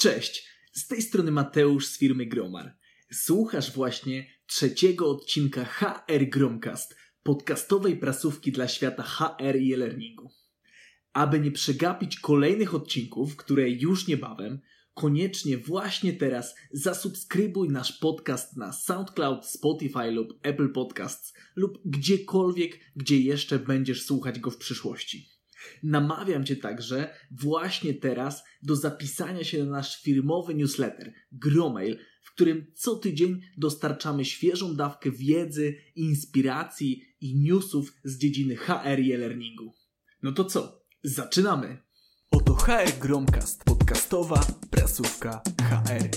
[0.00, 2.76] Cześć, z tej strony Mateusz z firmy Gromar.
[3.12, 10.30] Słuchasz właśnie trzeciego odcinka HR Gromcast, podcastowej prasówki dla świata HR i e-learningu.
[11.12, 14.60] Aby nie przegapić kolejnych odcinków, które już niebawem,
[14.94, 23.20] koniecznie właśnie teraz zasubskrybuj nasz podcast na SoundCloud, Spotify lub Apple Podcasts lub gdziekolwiek, gdzie
[23.20, 25.39] jeszcze będziesz słuchać go w przyszłości.
[25.82, 32.66] Namawiam Cię także właśnie teraz do zapisania się na nasz firmowy newsletter Gromail, w którym
[32.74, 39.74] co tydzień dostarczamy świeżą dawkę wiedzy, inspiracji i newsów z dziedziny HR i e-learningu.
[40.22, 40.84] No to co?
[41.02, 41.78] Zaczynamy!
[42.30, 46.08] Oto HR Gromcast, podcastowa prasówka HR.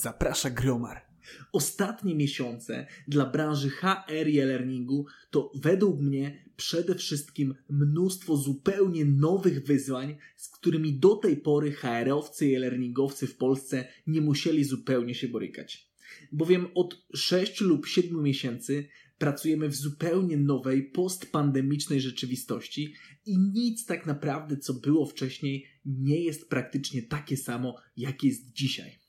[0.00, 1.13] Zaprasza Gromar.
[1.52, 9.66] Ostatnie miesiące dla branży HR i e-learningu to według mnie przede wszystkim mnóstwo zupełnie nowych
[9.66, 15.28] wyzwań, z którymi do tej pory HR-owcy i e-learningowcy w Polsce nie musieli zupełnie się
[15.28, 15.90] borykać.
[16.32, 22.94] Bowiem od 6 lub 7 miesięcy pracujemy w zupełnie nowej, postpandemicznej rzeczywistości
[23.26, 29.03] i nic tak naprawdę, co było wcześniej, nie jest praktycznie takie samo, jak jest dzisiaj.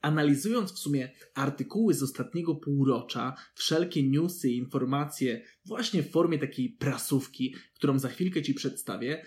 [0.00, 6.70] Analizując w sumie artykuły z ostatniego półrocza, wszelkie newsy i informacje właśnie w formie takiej
[6.70, 9.24] prasówki, którą za chwilkę Ci przedstawię,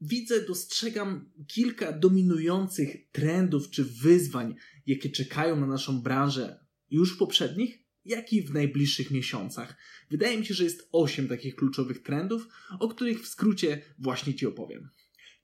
[0.00, 4.54] widzę, dostrzegam kilka dominujących trendów czy wyzwań,
[4.86, 9.76] jakie czekają na naszą branżę już w poprzednich, jak i w najbliższych miesiącach.
[10.10, 12.48] Wydaje mi się, że jest osiem takich kluczowych trendów,
[12.80, 14.88] o których w skrócie właśnie Ci opowiem.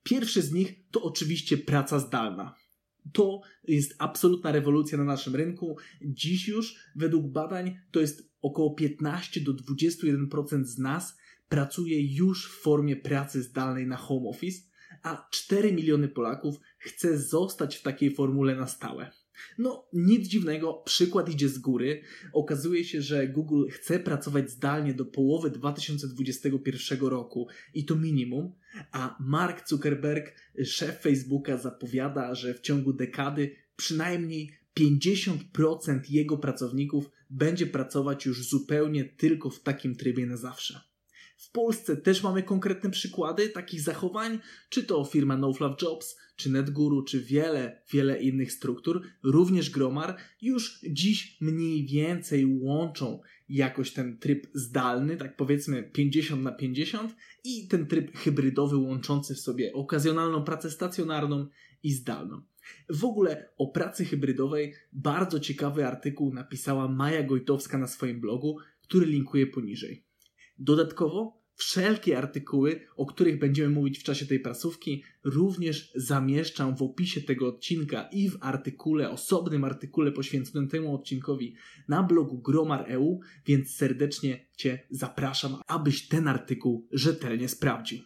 [0.03, 2.55] Pierwszy z nich to oczywiście praca zdalna.
[3.12, 5.77] To jest absolutna rewolucja na naszym rynku.
[6.03, 11.17] Dziś już, według badań, to jest około 15 do 21% z nas
[11.48, 14.62] pracuje już w formie pracy zdalnej na home office,
[15.03, 19.11] a 4 miliony Polaków chce zostać w takiej formule na stałe.
[19.58, 22.03] No, nic dziwnego, przykład idzie z góry.
[22.33, 28.52] Okazuje się, że Google chce pracować zdalnie do połowy 2021 roku i to minimum,
[28.92, 37.67] a Mark Zuckerberg, szef Facebooka, zapowiada, że w ciągu dekady przynajmniej 50% jego pracowników będzie
[37.67, 40.80] pracować już zupełnie tylko w takim trybie na zawsze.
[41.36, 46.51] W Polsce też mamy konkretne przykłady takich zachowań, czy to firma No Fluff Jobs, czy
[46.51, 54.19] NetGuru, czy wiele, wiele innych struktur, również Gromar, już dziś mniej więcej łączą jakoś ten
[54.19, 60.45] tryb zdalny, tak powiedzmy 50 na 50 i ten tryb hybrydowy łączący w sobie okazjonalną
[60.45, 61.47] pracę stacjonarną
[61.83, 62.43] i zdalną.
[62.89, 69.07] W ogóle o pracy hybrydowej bardzo ciekawy artykuł napisała Maja Gojtowska na swoim blogu, który
[69.07, 70.05] linkuję poniżej.
[70.59, 77.20] Dodatkowo wszelkie artykuły, o których będziemy mówić w czasie tej prasówki, również zamieszczam w opisie
[77.20, 81.55] tego odcinka i w artykule, osobnym artykule poświęconym temu odcinkowi
[81.89, 87.98] na blogu Gromar.eu, więc serdecznie Cię zapraszam, abyś ten artykuł rzetelnie sprawdził.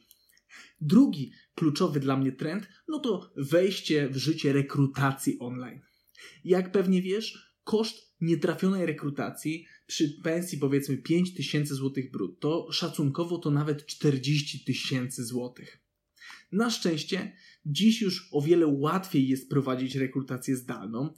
[0.81, 5.81] Drugi kluczowy dla mnie trend, no to wejście w życie rekrutacji online.
[6.45, 13.51] Jak pewnie wiesz, koszt nietrafionej rekrutacji przy pensji powiedzmy 5 tysięcy złotych brutto, szacunkowo to
[13.51, 15.83] nawet 40 tysięcy złotych.
[16.53, 17.33] Na szczęście
[17.67, 21.15] dziś już o wiele łatwiej jest prowadzić rekrutację zdalną.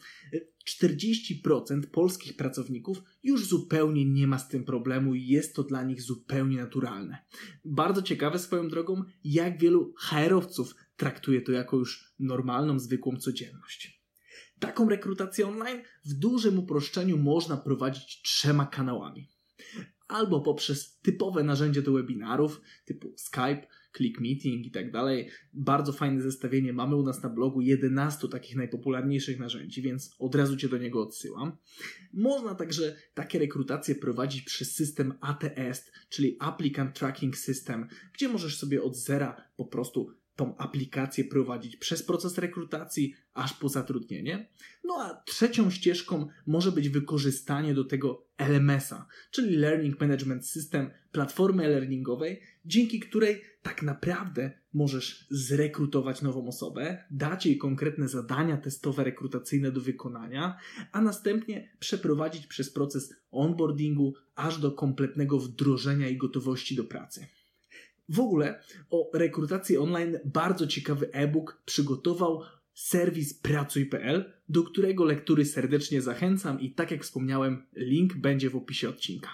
[0.82, 6.03] 40% polskich pracowników już zupełnie nie ma z tym problemu i jest to dla nich
[6.03, 7.19] zupełnie naturalne.
[7.65, 14.03] Bardzo ciekawe swoją drogą, jak wielu HR-owców traktuje to jako już normalną, zwykłą codzienność.
[14.67, 19.29] Taką rekrutację online w dużym uproszczeniu można prowadzić trzema kanałami.
[20.09, 23.67] Albo poprzez typowe narzędzie do webinarów typu Skype,
[23.97, 25.29] Click Meeting i tak dalej.
[25.53, 30.57] Bardzo fajne zestawienie mamy u nas na blogu 11 takich najpopularniejszych narzędzi, więc od razu
[30.57, 31.57] Cię do niego odsyłam.
[32.13, 38.83] Można także takie rekrutacje prowadzić przez system ATS, czyli Applicant Tracking System, gdzie możesz sobie
[38.83, 44.49] od zera po prostu tą aplikację prowadzić przez proces rekrutacji aż po zatrudnienie.
[44.84, 51.65] No a trzecią ścieżką może być wykorzystanie do tego LMS-a, czyli Learning Management System, platformy
[51.65, 59.72] e-learningowej, dzięki której tak naprawdę możesz zrekrutować nową osobę, dać jej konkretne zadania testowe rekrutacyjne
[59.72, 60.59] do wykonania,
[60.92, 67.27] a następnie przeprowadzić przez proces onboardingu aż do kompletnego wdrożenia i gotowości do pracy.
[68.09, 68.60] W ogóle
[68.91, 72.42] o rekrutacji online bardzo ciekawy e-book przygotował
[72.74, 78.89] serwis pracuj.pl, do którego lektury serdecznie zachęcam i tak jak wspomniałem, link będzie w opisie
[78.89, 79.30] odcinka.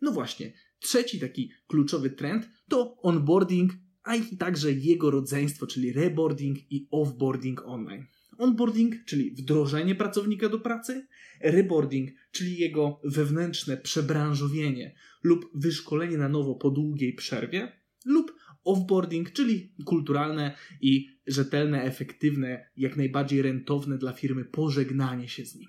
[0.00, 3.72] No właśnie, trzeci taki kluczowy trend to onboarding,
[4.02, 8.06] a i także jego rodzeństwo, czyli reboarding i offboarding online.
[8.38, 11.06] onboarding, czyli wdrożenie pracownika do pracy,
[11.40, 17.72] reboarding, czyli jego wewnętrzne przebranżowienie lub wyszkolenie na nowo po długiej przerwie,
[18.04, 18.34] lub
[18.64, 25.68] offboarding, czyli kulturalne i rzetelne, efektywne, jak najbardziej rentowne dla firmy pożegnanie się z nim.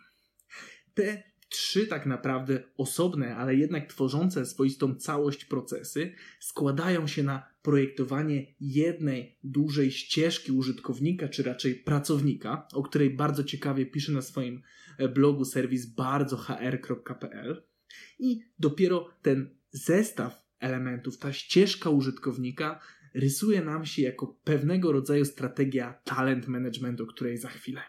[0.93, 8.45] Te trzy tak naprawdę osobne, ale jednak tworzące swoistą całość procesy składają się na projektowanie
[8.59, 14.61] jednej dużej ścieżki użytkownika, czy raczej pracownika, o której bardzo ciekawie pisze na swoim
[14.97, 17.70] e, blogu serwis bardzohr.pl
[18.19, 22.79] i dopiero ten zestaw elementów, ta ścieżka użytkownika
[23.13, 27.81] rysuje nam się jako pewnego rodzaju strategia talent management, o której za chwilę.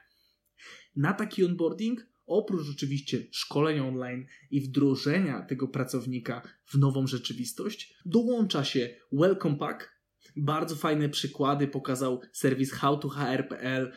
[0.96, 8.64] Na taki onboarding oprócz oczywiście szkoleń online i wdrożenia tego pracownika w nową rzeczywistość, dołącza
[8.64, 9.91] się Welcome Pack.
[10.36, 13.92] Bardzo fajne przykłady pokazał serwis howtohr.pl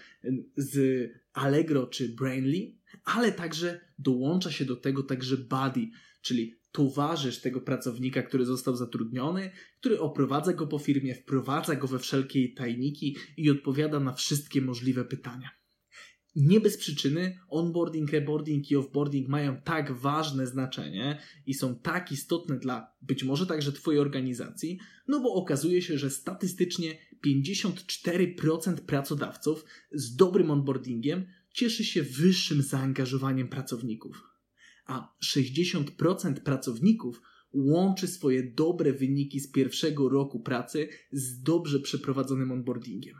[0.58, 2.72] z Allegro czy Brainly,
[3.04, 5.90] ale także dołącza się do tego także Buddy,
[6.22, 12.00] czyli towarzysz tego pracownika, który został zatrudniony, który oprowadza go po firmie, wprowadza go we
[12.00, 15.50] wszelkie tajniki i odpowiada na wszystkie możliwe pytania
[16.36, 22.60] nie bez przyczyny onboarding, reboarding i offboarding mają tak ważne znaczenie i są tak istotne
[22.60, 30.16] dla być może także Twojej organizacji, no bo okazuje się, że statystycznie 54% pracodawców z
[30.16, 34.24] dobrym onboardingiem cieszy się wyższym zaangażowaniem pracowników,
[34.86, 37.22] a 60% pracowników
[37.54, 43.16] łączy swoje dobre wyniki z pierwszego roku pracy z dobrze przeprowadzonym onboardingiem.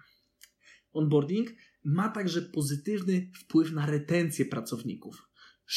[0.94, 1.50] Onboarding
[1.86, 5.30] ma także pozytywny wpływ na retencję pracowników.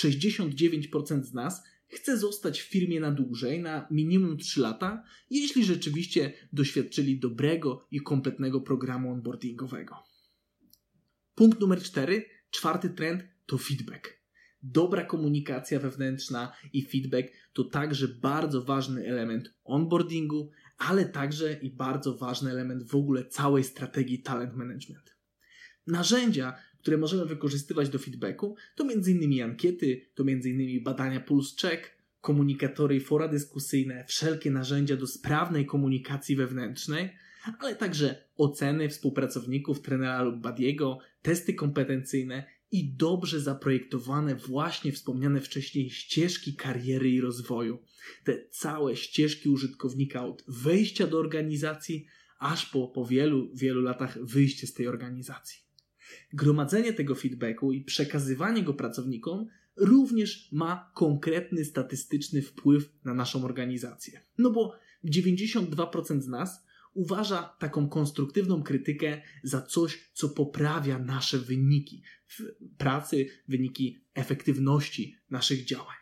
[0.02, 6.32] 69% z nas chce zostać w firmie na dłużej, na minimum 3 lata, jeśli rzeczywiście
[6.52, 9.96] doświadczyli dobrego i kompletnego programu onboardingowego.
[11.34, 14.19] Punkt numer 4, czwarty trend to feedback.
[14.62, 22.16] Dobra komunikacja wewnętrzna i feedback to także bardzo ważny element onboardingu, ale także i bardzo
[22.16, 25.18] ważny element w ogóle całej strategii talent management.
[25.88, 29.43] Narzędzia, które możemy wykorzystywać do feedbacku, to m.in.
[29.43, 30.82] ankiety, to m.in.
[30.82, 37.11] badania pulse check, komunikatory i fora dyskusyjne, wszelkie narzędzia do sprawnej komunikacji wewnętrznej,
[37.58, 45.91] ale także oceny współpracowników trenera lub badiego, testy kompetencyjne i dobrze zaprojektowane właśnie wspomniane wcześniej
[45.91, 47.79] ścieżki kariery i rozwoju.
[48.25, 52.06] Te całe ścieżki użytkownika od wejścia do organizacji
[52.38, 55.68] aż po, po wielu, wielu latach wyjście z tej organizacji
[56.32, 59.46] gromadzenie tego feedbacku i przekazywanie go pracownikom
[59.76, 64.20] również ma konkretny statystyczny wpływ na naszą organizację.
[64.38, 72.02] No bo 92% z nas uważa taką konstruktywną krytykę za coś, co poprawia nasze wyniki
[72.78, 75.96] pracy, wyniki efektywności naszych działań.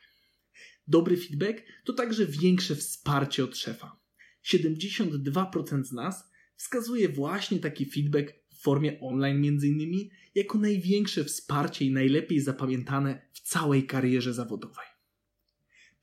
[0.89, 4.01] Dobry feedback to także większe wsparcie od szefa.
[4.45, 11.85] 72% z nas wskazuje właśnie taki feedback w formie online między innymi, jako największe wsparcie
[11.85, 14.87] i najlepiej zapamiętane w całej karierze zawodowej.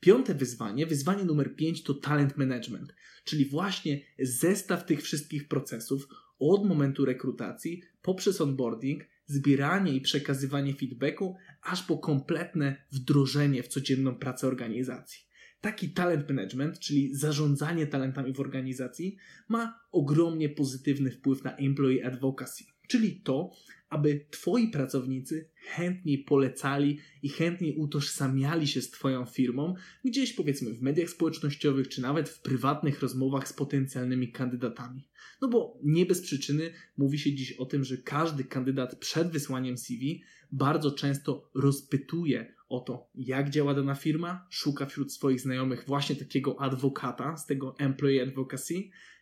[0.00, 6.08] Piąte wyzwanie, wyzwanie numer pięć to talent management, czyli właśnie zestaw tych wszystkich procesów
[6.38, 14.14] od momentu rekrutacji poprzez onboarding, zbieranie i przekazywanie feedbacku, aż po kompletne wdrożenie w codzienną
[14.14, 15.20] pracę organizacji.
[15.64, 19.16] Taki talent management, czyli zarządzanie talentami w organizacji,
[19.48, 23.50] ma ogromnie pozytywny wpływ na employee advocacy, czyli to,
[23.88, 30.82] aby Twoi pracownicy chętniej polecali i chętniej utożsamiali się z Twoją firmą, gdzieś powiedzmy w
[30.82, 35.08] mediach społecznościowych, czy nawet w prywatnych rozmowach z potencjalnymi kandydatami.
[35.42, 39.78] No bo nie bez przyczyny mówi się dziś o tym, że każdy kandydat przed wysłaniem
[39.78, 46.16] CV bardzo często rozpytuje o to, jak działa dana firma, szuka wśród swoich znajomych właśnie
[46.16, 48.74] takiego adwokata z tego employee advocacy,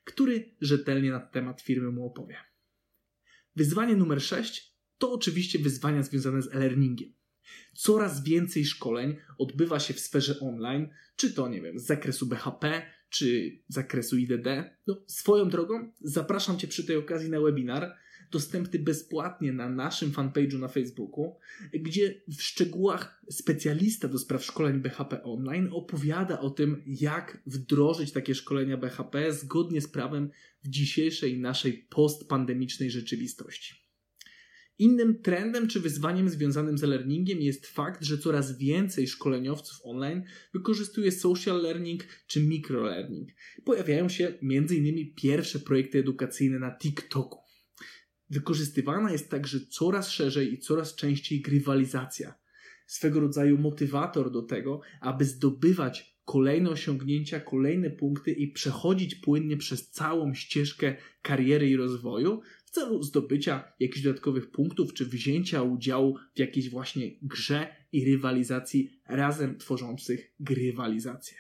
[0.05, 2.37] który rzetelnie na temat firmy mu opowie.
[3.57, 7.13] Wyzwanie numer 6 to oczywiście wyzwania związane z e-learningiem.
[7.75, 12.83] Coraz więcej szkoleń odbywa się w sferze online, czy to, nie wiem, z zakresu BHP,
[13.11, 14.47] czy z zakresu IDD.
[14.87, 17.97] No, swoją drogą zapraszam Cię przy tej okazji na webinar,
[18.33, 21.37] dostępny bezpłatnie na naszym fanpage'u na Facebooku,
[21.73, 28.35] gdzie w szczegółach specjalista do spraw szkoleń BHP Online opowiada o tym, jak wdrożyć takie
[28.35, 30.31] szkolenia BHP zgodnie z prawem
[30.65, 33.83] w dzisiejszej naszej postpandemicznej rzeczywistości.
[34.79, 40.23] Innym trendem czy wyzwaniem związanym z learningiem jest fakt, że coraz więcej szkoleniowców online
[40.55, 43.29] wykorzystuje social learning czy microlearning.
[43.65, 45.15] Pojawiają się m.in.
[45.15, 47.42] pierwsze projekty edukacyjne na TikToku.
[48.33, 52.35] Wykorzystywana jest także coraz szerzej i coraz częściej grywalizacja.
[52.87, 59.91] Swego rodzaju motywator do tego, aby zdobywać kolejne osiągnięcia, kolejne punkty i przechodzić płynnie przez
[59.91, 66.39] całą ścieżkę kariery i rozwoju w celu zdobycia jakichś dodatkowych punktów czy wzięcia udziału w
[66.39, 71.39] jakiejś właśnie grze i rywalizacji razem tworzących grywalizację.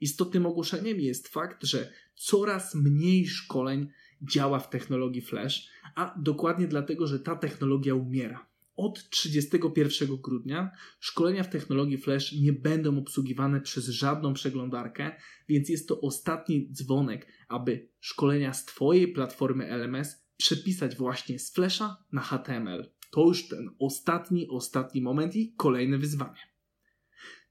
[0.00, 3.88] Istotnym ogłoszeniem jest fakt, że coraz mniej szkoleń
[4.22, 8.48] działa w technologii Flash, a dokładnie dlatego, że ta technologia umiera.
[8.76, 10.70] Od 31 grudnia
[11.00, 15.16] szkolenia w technologii Flash nie będą obsługiwane przez żadną przeglądarkę,
[15.48, 22.04] więc jest to ostatni dzwonek, aby szkolenia z Twojej platformy LMS przepisać właśnie z Flasha
[22.12, 22.90] na HTML.
[23.10, 26.40] To już ten ostatni, ostatni moment i kolejne wyzwanie.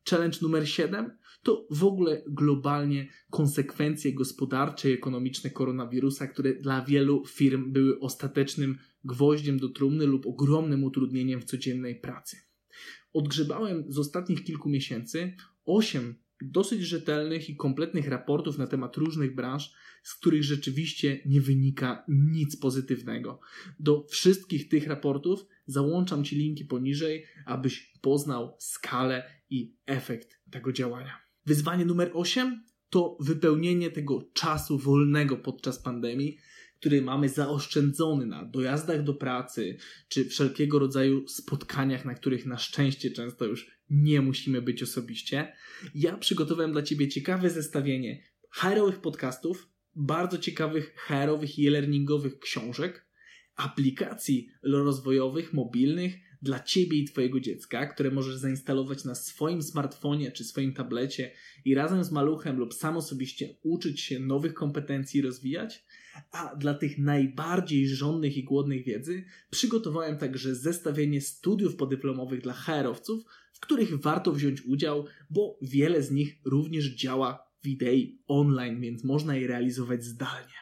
[0.09, 7.25] Challenge numer 7 to w ogóle globalnie konsekwencje gospodarcze i ekonomiczne koronawirusa, które dla wielu
[7.25, 12.37] firm były ostatecznym gwoździem do trumny lub ogromnym utrudnieniem w codziennej pracy.
[13.13, 15.35] Odgrzebałem z ostatnich kilku miesięcy
[15.65, 19.71] 8 dosyć rzetelnych i kompletnych raportów na temat różnych branż,
[20.03, 23.39] z których rzeczywiście nie wynika nic pozytywnego.
[23.79, 31.26] Do wszystkich tych raportów załączam Ci linki poniżej, abyś poznał skalę i efekt tego działania.
[31.47, 36.37] Wyzwanie numer 8 to wypełnienie tego czasu wolnego podczas pandemii,
[36.79, 39.77] który mamy zaoszczędzony na dojazdach do pracy
[40.09, 45.53] czy wszelkiego rodzaju spotkaniach, na których na szczęście często już nie musimy być osobiście.
[45.95, 53.07] Ja przygotowałem dla Ciebie ciekawe zestawienie HR-owych podcastów, bardzo ciekawych HR-owych i e-learningowych książek,
[53.55, 60.43] aplikacji rozwojowych, mobilnych, dla Ciebie i Twojego dziecka, które możesz zainstalować na swoim smartfonie czy
[60.43, 61.31] swoim tablecie
[61.65, 65.85] i razem z maluchem lub sam osobiście uczyć się nowych kompetencji i rozwijać.
[66.31, 73.23] A dla tych najbardziej żonnych i głodnych wiedzy przygotowałem także zestawienie studiów podyplomowych dla HR-owców,
[73.53, 79.03] w których warto wziąć udział, bo wiele z nich również działa w idei online, więc
[79.03, 80.53] można je realizować zdalnie.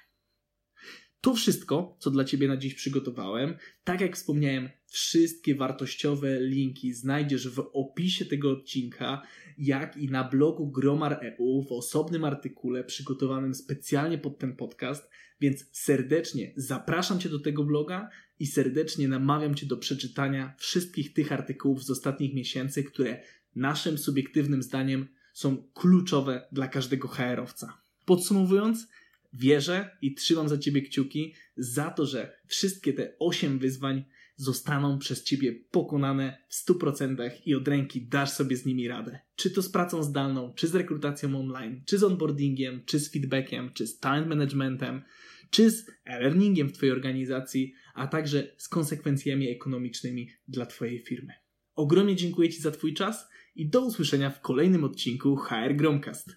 [1.22, 3.58] To wszystko, co dla Ciebie na dziś przygotowałem.
[3.84, 9.22] Tak jak wspomniałem, wszystkie wartościowe linki znajdziesz w opisie tego odcinka,
[9.58, 15.10] jak i na blogu Gromar.eu w osobnym artykule przygotowanym specjalnie pod ten podcast.
[15.42, 18.10] Więc serdecznie zapraszam Cię do tego bloga
[18.40, 23.22] i serdecznie namawiam Cię do przeczytania wszystkich tych artykułów z ostatnich miesięcy, które
[23.56, 27.82] naszym subiektywnym zdaniem są kluczowe dla każdego HR-owca.
[28.06, 28.88] Podsumowując,
[29.34, 34.04] Wierzę i trzymam za Ciebie kciuki za to, że wszystkie te 8 wyzwań
[34.36, 39.20] zostaną przez Ciebie pokonane w 100% i od ręki dasz sobie z nimi radę.
[39.36, 43.72] Czy to z pracą zdalną, czy z rekrutacją online, czy z onboardingiem, czy z feedbackiem,
[43.74, 45.02] czy z talent managementem,
[45.50, 51.34] czy z e-learningiem w Twojej organizacji, a także z konsekwencjami ekonomicznymi dla Twojej firmy.
[51.76, 56.36] Ogromnie dziękuję Ci za Twój czas i do usłyszenia w kolejnym odcinku HR Gromcast.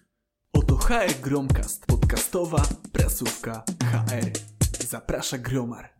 [0.53, 4.31] Oto HR Gromcast, podcastowa prasówka HR.
[4.87, 5.98] Zaprasza Gromar.